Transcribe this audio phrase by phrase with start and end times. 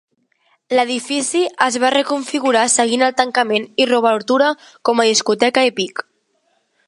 [0.77, 4.49] L'edifici es va reconfigurar seguint el tancament i reobertura
[4.91, 6.05] com a discoteca Epic.